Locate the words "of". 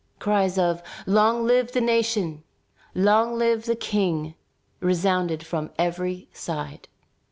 0.57-0.81